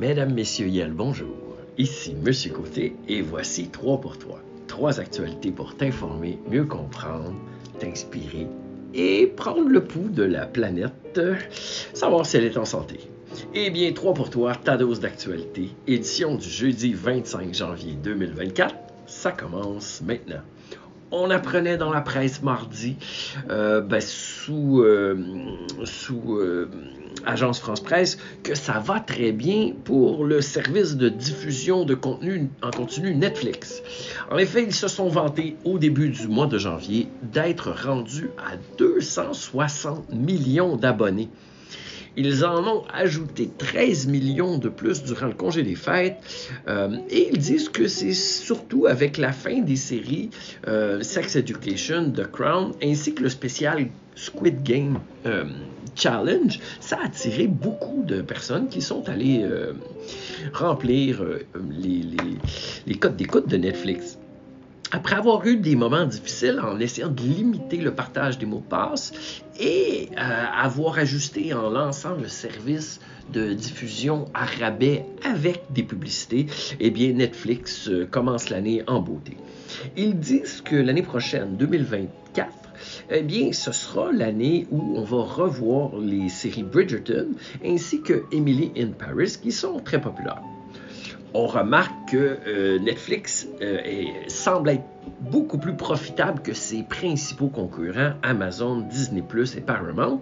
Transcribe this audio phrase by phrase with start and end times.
[0.00, 1.34] Mesdames, Messieurs, Yel, bonjour.
[1.76, 4.38] Ici Monsieur Côté et voici 3 pour 3.
[4.68, 7.34] Trois actualités pour t'informer, mieux comprendre,
[7.80, 8.46] t'inspirer
[8.94, 11.20] et prendre le pouls de la planète,
[11.94, 13.00] savoir si elle est en santé.
[13.54, 18.76] Eh bien, 3 pour toi, ta dose d'actualité, édition du jeudi 25 janvier 2024,
[19.06, 20.42] ça commence maintenant
[21.10, 22.96] on apprenait dans la presse mardi,
[23.50, 25.18] euh, ben, sous, euh,
[26.10, 26.66] euh,
[27.24, 32.50] Agence France Presse, que ça va très bien pour le service de diffusion de contenu
[32.62, 33.82] en continu Netflix.
[34.30, 38.56] En effet, ils se sont vantés au début du mois de janvier d'être rendus à
[38.78, 41.28] 260 millions d'abonnés.
[42.20, 46.16] Ils en ont ajouté 13 millions de plus durant le congé des fêtes
[46.66, 50.30] euh, et ils disent que c'est surtout avec la fin des séries
[50.66, 53.86] euh, Sex Education, The Crown ainsi que le spécial
[54.16, 55.44] Squid Game euh,
[55.94, 59.46] Challenge, ça a attiré beaucoup de personnes qui sont allées
[60.52, 61.22] remplir
[61.70, 62.16] les, les,
[62.86, 64.18] les codes d'écoute de Netflix.
[64.90, 68.70] Après avoir eu des moments difficiles en essayant de limiter le partage des mots de
[68.70, 69.12] passe
[69.60, 72.98] et euh, avoir ajusté en lançant le service
[73.30, 76.46] de diffusion à rabais avec des publicités,
[76.80, 79.36] eh bien Netflix euh, commence l'année en beauté.
[79.98, 82.48] Ils disent que l'année prochaine, 2024,
[83.10, 88.72] eh bien, ce sera l'année où on va revoir les séries Bridgerton ainsi que Emily
[88.78, 90.42] in Paris qui sont très populaires
[91.38, 94.82] on remarque que euh, Netflix euh, semble être
[95.20, 99.22] beaucoup plus profitable que ses principaux concurrents, Amazon, Disney⁇
[99.56, 100.20] et Paramount.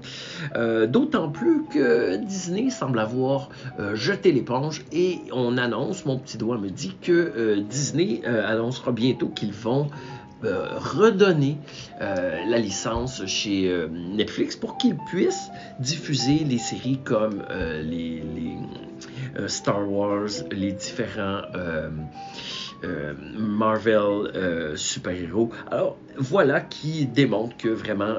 [0.56, 3.48] Euh, d'autant plus que Disney semble avoir
[3.94, 9.52] jeté l'éponge et on annonce, mon petit doigt me dit que Disney annoncera bientôt qu'ils
[9.52, 9.88] vont
[10.42, 11.56] redonner
[11.98, 18.22] la licence chez Netflix pour qu'ils puissent diffuser les séries comme les,
[19.46, 21.90] Star Wars, les différents euh,
[22.84, 25.50] euh, Marvel super-héros.
[25.70, 28.16] Alors voilà qui démontre que vraiment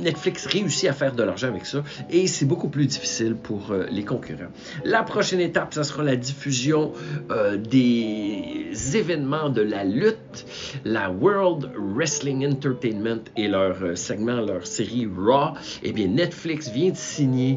[0.00, 3.86] Netflix réussit à faire de l'argent avec ça et c'est beaucoup plus difficile pour euh,
[3.90, 4.50] les concurrents.
[4.84, 6.92] La prochaine étape, ce sera la diffusion
[7.30, 10.46] euh, des événements de la lutte,
[10.84, 15.54] la World Wrestling Entertainment et leur euh, segment, leur série Raw.
[15.82, 17.54] Eh bien, Netflix vient de signer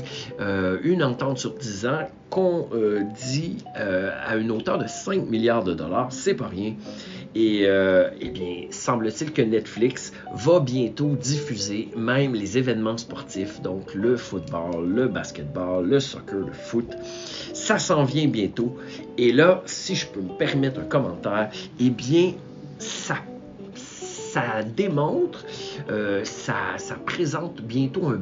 [0.84, 2.68] une entente sur 10 ans qu'on
[3.32, 6.12] dit à une hauteur de 5 milliards de dollars.
[6.12, 6.74] C'est pas rien.
[7.36, 13.94] Et euh, eh bien, semble-t-il que Netflix va bientôt diffuser même les événements sportifs, donc
[13.94, 16.92] le football, le basketball, le soccer, le foot.
[17.54, 18.78] Ça s'en vient bientôt.
[19.18, 21.50] Et là, si je peux me permettre un commentaire,
[21.80, 22.34] eh bien,
[22.78, 23.16] ça
[24.34, 25.46] ça démontre,
[25.92, 28.20] euh, ça, présente bientôt un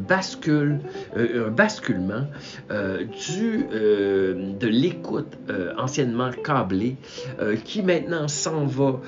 [0.47, 2.25] euh, un basculement
[2.69, 5.37] euh, du, de l'écoute
[5.77, 6.95] anciennement câblée
[7.63, 8.99] qui maintenant s'en va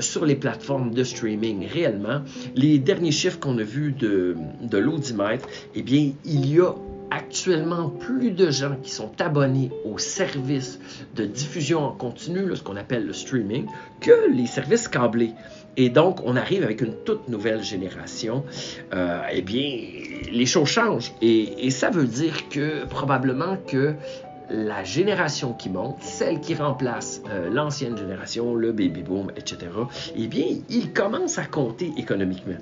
[0.00, 2.20] sur les plateformes de streaming réellement.
[2.54, 6.72] Les derniers chiffres qu'on a vus de, de l'audimètre, eh bien, il y a
[7.10, 10.78] actuellement plus de gens qui sont abonnés aux services
[11.14, 13.66] de diffusion en continu, ce qu'on appelle le streaming,
[14.00, 15.32] que les services câblés.
[15.76, 18.44] Et donc, on arrive avec une toute nouvelle génération.
[18.92, 19.68] Euh, eh bien,
[20.30, 21.12] les choses changent.
[21.20, 23.94] Et, et ça veut dire que probablement que
[24.50, 29.58] la génération qui monte, celle qui remplace euh, l'ancienne génération, le baby boom, etc.,
[30.16, 32.56] eh bien, il commence à compter économiquement.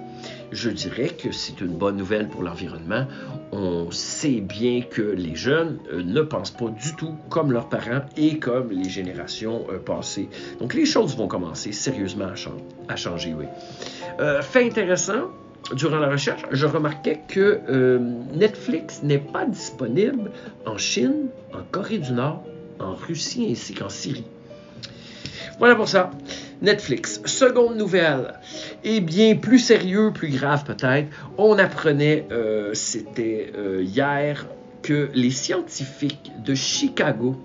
[0.53, 3.07] Je dirais que c'est une bonne nouvelle pour l'environnement.
[3.53, 8.03] On sait bien que les jeunes euh, ne pensent pas du tout comme leurs parents
[8.17, 10.29] et comme les générations euh, passées.
[10.61, 12.29] Donc, les choses vont commencer sérieusement
[12.89, 13.47] à, changer, oui.
[14.43, 15.31] fait intéressant,
[15.75, 17.99] durant la recherche, je remarquais que euh,
[18.35, 20.31] Netflix n'est pas disponible
[20.67, 22.45] en Chine, en Corée du Nord,
[22.79, 24.27] en Russie ainsi qu'en Syrie.
[25.59, 26.11] Voilà pour ça.
[26.61, 27.21] Netflix.
[27.25, 28.35] Seconde nouvelle.
[28.85, 31.09] Et bien plus sérieux, plus grave peut-être.
[31.39, 34.47] On apprenait, euh, c'était euh, hier,
[34.83, 37.37] que les scientifiques de Chicago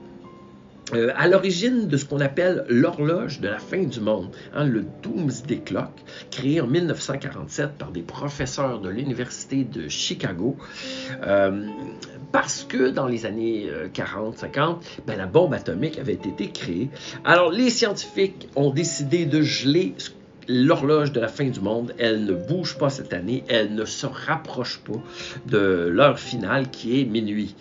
[0.94, 4.86] euh, à l'origine de ce qu'on appelle l'horloge de la fin du monde, hein, le
[5.04, 5.92] Doomsday Clock,
[6.32, 10.56] créé en 1947 par des professeurs de l'Université de Chicago.
[11.26, 11.66] Euh,
[12.32, 14.74] parce que dans les années 40-50, euh,
[15.06, 16.90] ben, la bombe atomique avait été créée.
[17.24, 19.94] Alors les scientifiques ont décidé de geler
[20.48, 24.06] l'horloge de la fin du monde, elle ne bouge pas cette année, elle ne se
[24.06, 25.02] rapproche pas
[25.46, 27.56] de l'heure finale qui est minuit.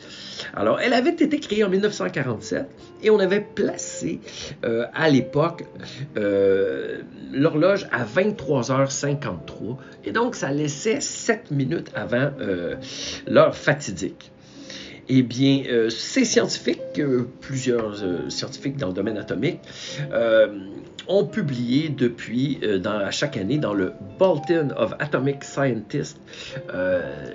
[0.55, 2.67] Alors, elle avait été créée en 1947
[3.03, 4.21] et on avait placé
[4.65, 5.65] euh, à l'époque
[6.17, 7.03] euh,
[7.33, 12.77] l'horloge à 23h53 et donc ça laissait 7 minutes avant euh,
[13.27, 14.31] l'heure fatidique.
[15.09, 19.61] Eh bien, euh, ces scientifiques, euh, plusieurs euh, scientifiques dans le domaine atomique,
[21.09, 26.21] ont publié depuis, dans, chaque année, dans le Bulletin of Atomic Scientists,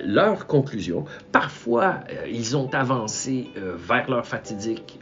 [0.04, 1.04] leurs conclusions.
[1.30, 4.98] Parfois, ils ont avancé vers leur fatidique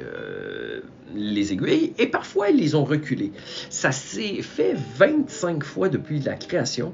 [1.14, 3.32] les aiguilles et parfois, ils les ont reculées.
[3.68, 6.92] Ça s'est fait 25 fois depuis la création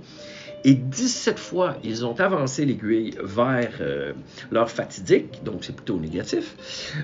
[0.64, 4.12] et 17 fois, ils ont avancé l'aiguille vers euh,
[4.50, 6.56] leur fatidique, donc c'est plutôt négatif.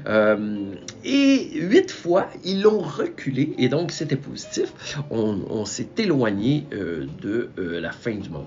[0.06, 4.72] Euh, et 8 fois, ils l'ont reculé, et donc c'était positif.
[5.10, 8.46] On, s'est éloigné euh, de la fin du monde.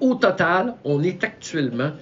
[0.00, 1.92] Au total, on est actuellement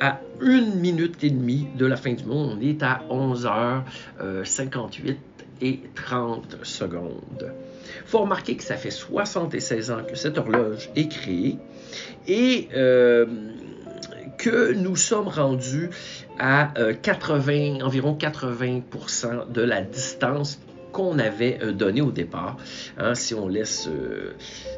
[0.00, 2.56] à 1 minute et demie de la fin du monde.
[2.56, 5.16] On est à 11h58
[5.60, 7.52] et 30 secondes.
[8.04, 11.58] Il faut remarquer que ça fait 76 ans que cette horloge est créée
[12.26, 13.26] et euh,
[14.38, 15.90] que nous sommes rendus
[16.38, 16.72] à
[17.02, 20.60] 80, euh, environ 80% de la distance
[20.92, 22.56] qu'on avait euh, donné au départ.
[22.98, 23.88] Hein, si on laisse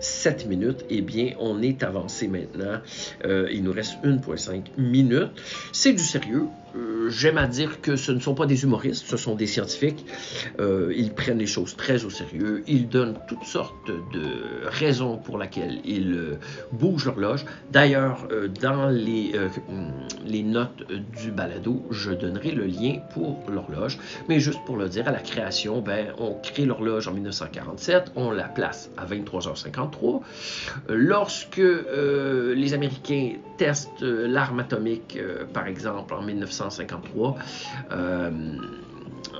[0.00, 2.80] 7 minutes, eh bien, on est avancé maintenant.
[3.24, 5.30] il nous reste 1,5 minutes.
[5.72, 6.46] C'est du sérieux.
[6.76, 10.06] Euh, j'aime à dire que ce ne sont pas des humoristes, ce sont des scientifiques.
[10.60, 12.62] Euh, ils prennent les choses très au sérieux.
[12.66, 16.38] Ils donnent toutes sortes de raisons pour lesquelles ils euh,
[16.72, 17.44] bougent l'horloge.
[17.70, 18.28] D'ailleurs,
[18.60, 19.32] dans les,
[20.42, 20.84] notes
[21.20, 23.98] du balado, je donnerai le lien pour l'horloge.
[24.28, 28.30] Mais juste pour le dire, à la création, ben, on crée l'horloge en 1947, on
[28.30, 30.20] la place à 23h53.
[30.88, 35.18] Lorsque les Américains testent l'arme atomique,
[35.52, 37.36] par exemple, en 1950, 1953,
[37.92, 38.30] euh,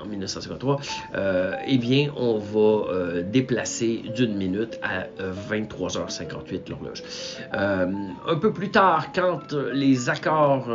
[0.00, 0.80] en 1953,
[1.14, 2.60] euh, eh bien, on va
[2.92, 5.06] euh, déplacer d'une minute à
[5.50, 7.02] 23h58 l'horloge.
[7.52, 10.69] un peu plus tard, quand les accords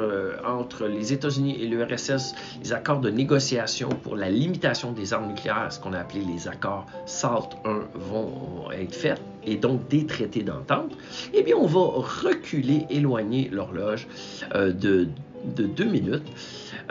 [0.45, 5.67] entre les États-Unis et l'URSS, les accords de négociation pour la limitation des armes nucléaires,
[5.71, 10.44] ce qu'on a appelé les accords SALT 1, vont être faits, et donc des traités
[10.44, 10.91] d'entente,
[11.33, 14.07] eh bien, on va reculer, éloigner l'horloge
[14.53, 15.07] de
[15.43, 16.27] de deux minutes.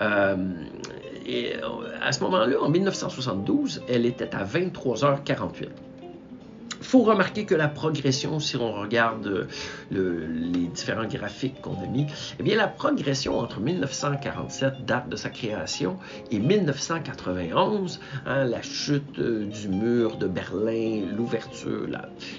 [0.00, 0.37] Euh,
[1.26, 1.54] et
[2.00, 5.69] à ce moment-là, en 1972, elle était à 23h48
[6.87, 9.49] faut remarquer que la progression, si on regarde
[9.91, 12.06] les différents graphiques qu'on a mis,
[12.38, 15.99] eh bien, la progression entre 1947, date de sa création,
[16.31, 21.88] et 1991, hein, la chute euh, du mur de Berlin, l'ouverture,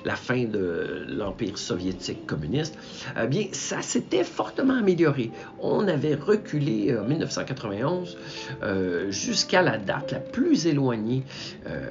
[0.05, 2.77] la, fin de l'Empire soviétique communiste,
[3.21, 5.31] eh bien, ça s'était fortement amélioré.
[5.59, 8.17] On avait reculé en 1991
[8.63, 11.23] euh, jusqu'à la date la plus éloignée.
[11.67, 11.87] Euh,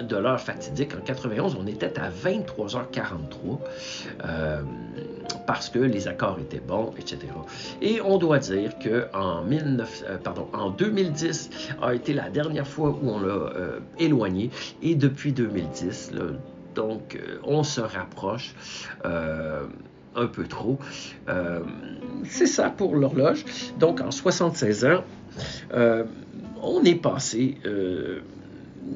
[0.00, 3.58] de l'heure fatidique en 91, on était à 23h43
[4.24, 4.62] euh,
[5.46, 7.18] parce que les accords étaient bons, etc.
[7.80, 11.50] Et on doit dire que en, 19, euh, 2010
[11.82, 14.50] a été la dernière fois où on l'a euh, éloigné
[14.82, 16.12] et depuis 2010,
[16.74, 18.54] donc on se rapproche
[19.04, 20.78] un peu trop.
[22.24, 23.44] C'est ça pour l'horloge.
[23.78, 25.04] Donc en 76 ans,
[26.62, 27.58] on est passé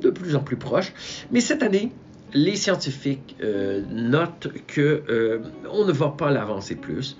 [0.00, 0.92] de plus en plus proche.
[1.30, 1.92] Mais cette année,
[2.36, 5.38] les scientifiques euh, notent que euh,
[5.70, 7.16] on ne va pas l'avancer plus.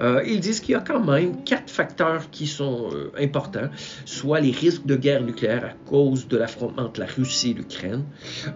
[0.00, 3.68] Euh, ils disent qu'il y a quand même quatre facteurs qui sont importants,
[4.04, 8.04] soit les risques de guerre nucléaire à cause de l'affrontement entre la Russie et l'Ukraine,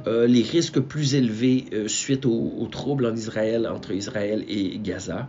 [0.06, 5.28] les risques plus élevés suite aux, troubles en Israël entre Israël et Gaza,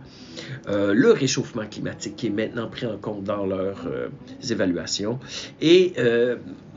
[0.68, 3.86] le réchauffement climatique qui est maintenant pris en compte dans leurs
[4.50, 5.18] évaluations
[5.60, 5.94] et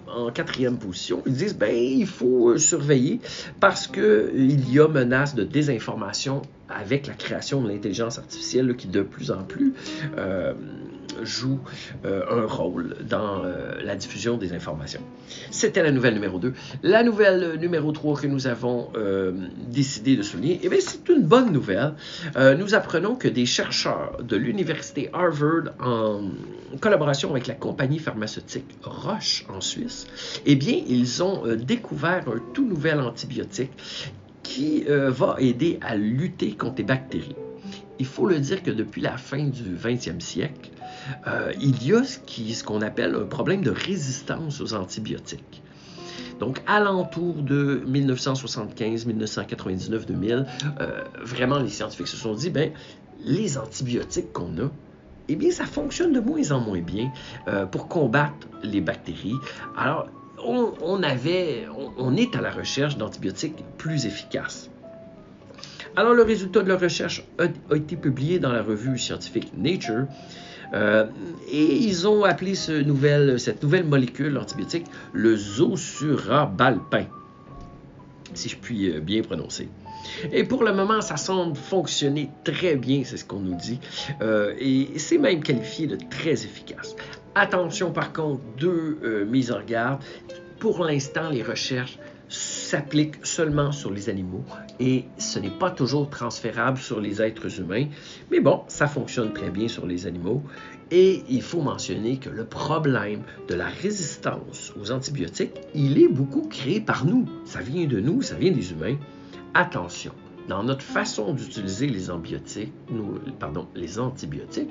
[0.07, 1.21] en quatrième position.
[1.25, 3.19] Ils disent ben il faut euh, surveiller
[3.59, 8.87] parce que il y a menace de désinformation avec la création de l'intelligence artificielle qui
[8.87, 9.73] de plus en plus
[10.17, 10.53] euh,
[11.23, 11.59] joue
[12.05, 13.43] euh, un rôle dans
[13.95, 15.01] diffusion des informations.
[15.51, 16.53] C'était la nouvelle numéro 2.
[16.83, 18.89] La nouvelle numéro 3 que nous avons
[19.67, 21.93] décidé de souligner, eh c'est une bonne nouvelle.
[22.35, 26.21] nous apprenons que des chercheurs de l'université Harvard, en
[26.79, 30.07] collaboration avec la compagnie pharmaceutique Roche en Suisse,
[30.45, 33.71] eh bien, ils ont découvert un tout nouvel antibiotique
[34.45, 37.35] qui euh, va aider à lutter contre les bactéries.
[37.99, 40.71] Il faut le dire que depuis la fin du 20e siècle,
[41.27, 45.61] euh, il y a ce qu'on appelle un problème de résistance aux antibiotiques.
[46.39, 50.45] Donc, alentour de 1975, 1999, 2000,
[51.21, 52.71] vraiment, les scientifiques se sont dit, ben,
[53.23, 54.69] les antibiotiques qu'on a,
[55.27, 57.11] eh bien, ça fonctionne de moins en moins bien
[57.47, 59.35] euh, pour combattre les bactéries.
[59.75, 60.07] Alors,
[60.43, 64.69] on, est à la recherche d'antibiotiques plus efficaces.
[65.95, 70.07] Alors, le résultat de la recherche a, été publié dans la revue scientifique Nature.
[70.73, 71.05] Euh,
[71.49, 77.05] et ils ont appelé cette nouvelle molécule antibiotique le zosurabalpin,
[78.33, 79.69] si je puis euh, bien prononcer.
[80.31, 83.79] Et pour le moment, ça semble fonctionner très bien, c'est ce qu'on nous dit.
[84.21, 86.95] Euh, et c'est même qualifié de très efficace.
[87.35, 90.01] Attention par contre, deux mises en garde.
[90.59, 91.99] Pour l'instant, les recherches
[92.65, 94.43] s'appliquent seulement sur les animaux
[94.79, 97.85] et ce n'est pas toujours transférable sur les êtres humains.
[98.31, 100.43] Mais bon, ça fonctionne très bien sur les animaux.
[100.91, 106.47] Et il faut mentionner que le problème de la résistance aux antibiotiques, il est beaucoup
[106.47, 107.25] créé par nous.
[107.45, 108.97] Ça vient de nous, ça vient des humains
[109.55, 110.11] attention,
[110.47, 112.11] dans notre façon d'utiliser les
[113.75, 114.69] les antibiotiques,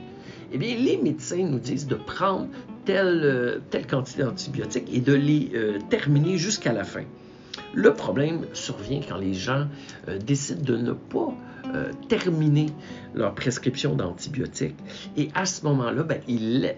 [0.52, 2.46] eh bien, les médecins nous disent de prendre
[2.84, 7.04] telle, euh, telle quantité d'antibiotiques et de les euh, terminer jusqu'à la fin.
[7.74, 9.66] Le problème survient quand les gens
[10.08, 11.34] euh, décident de ne pas
[12.08, 12.66] terminer
[13.14, 14.76] leur prescription d'antibiotiques.
[15.16, 16.20] Et à ce moment-là, ben,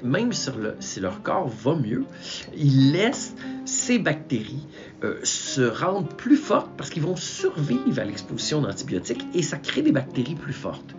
[0.02, 2.04] même si leur corps va mieux,
[2.56, 3.34] ils laissent
[3.66, 4.66] ces bactéries
[5.04, 9.82] euh, se rendent plus fortes parce qu'ils vont survivre à l'exposition d'antibiotiques et ça crée
[9.82, 10.94] des bactéries plus fortes.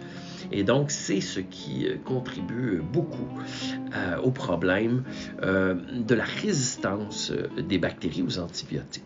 [0.51, 3.27] Et donc, c'est ce qui euh, contribue beaucoup
[3.96, 5.03] euh, au problème
[5.41, 9.03] de la résistance des bactéries aux antibiotiques.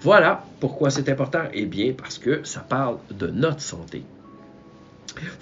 [0.00, 1.44] Voilà pourquoi c'est important.
[1.52, 4.02] Eh bien, parce que ça parle de notre santé.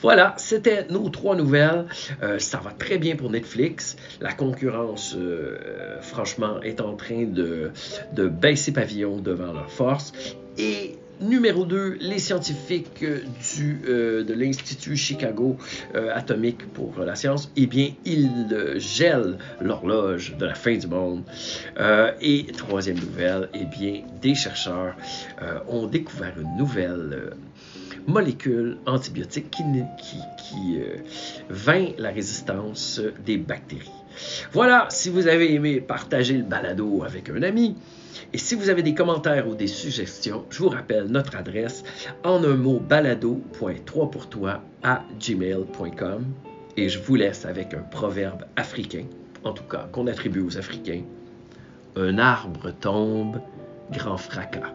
[0.01, 1.87] Voilà, c'était nos trois nouvelles.
[2.23, 3.97] Euh, ça va très bien pour Netflix.
[4.21, 7.73] La concurrence, euh, franchement, est en train de,
[8.17, 10.13] baisser pavillon devant leur force.
[10.59, 15.57] Et Numéro 2, les scientifiques du, euh, de l'Institut Chicago
[15.95, 21.23] Atomique pour la science, eh bien, ils gèlent l'horloge de la fin du monde.
[22.21, 24.97] et troisième nouvelle, eh bien, des chercheurs
[25.69, 27.35] ont découvert une nouvelle
[28.07, 29.63] molécule antibiotique qui,
[30.39, 30.97] qui, euh,
[31.49, 33.91] vainc la résistance des bactéries.
[34.53, 37.77] Voilà, si vous avez aimé, partager le balado avec un ami.
[38.33, 41.85] Et si vous avez des commentaires ou des suggestions, je vous rappelle notre adresse
[42.25, 46.25] en un mot balado.3 pour toi à gmail.com.
[46.77, 49.05] Et je vous laisse avec un proverbe africain,
[49.45, 51.03] en tout cas qu'on attribue aux Africains.
[51.97, 53.41] Un arbre tombe,
[53.93, 54.75] grand fracas.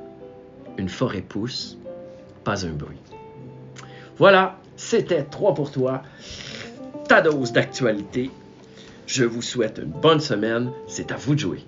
[0.77, 1.77] Une forêt pousse,
[2.43, 3.01] pas un bruit.
[4.17, 6.03] Voilà, c'était 3 pour toi,
[7.08, 8.31] ta dose d'actualité.
[9.05, 10.72] Je vous souhaite une bonne semaine.
[10.88, 11.65] C'est à vous de jouer.